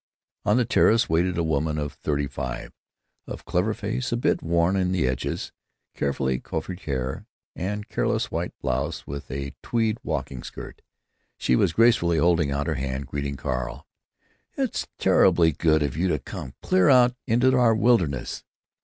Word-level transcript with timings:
On 0.45 0.57
the 0.57 0.65
terrace 0.65 1.07
waited 1.09 1.37
a 1.37 1.43
woman 1.43 1.77
of 1.77 1.93
thirty 1.93 2.25
five, 2.25 2.73
of 3.27 3.45
clever 3.45 3.71
face 3.71 4.11
a 4.11 4.17
bit 4.17 4.41
worn 4.41 4.75
at 4.75 4.91
the 4.91 5.07
edges, 5.07 5.51
carefully 5.93 6.39
coiffed 6.39 6.85
hair, 6.85 7.27
and 7.55 7.87
careless 7.87 8.31
white 8.31 8.51
blouse 8.59 9.05
with 9.05 9.29
a 9.29 9.53
tweed 9.61 9.99
walking 10.01 10.41
skirt. 10.41 10.81
She 11.37 11.55
was 11.55 11.71
gracefully 11.73 12.17
holding 12.17 12.49
out 12.49 12.65
her 12.65 12.73
hand, 12.73 13.05
greeting 13.05 13.37
Carl, 13.37 13.85
"It's 14.57 14.87
terribly 14.97 15.51
good 15.51 15.83
of 15.83 15.95
you 15.95 16.07
to 16.07 16.17
come 16.17 16.55
clear 16.63 16.89
out 16.89 17.13
into 17.27 17.55
our 17.55 17.75
wilderness." 17.75 18.43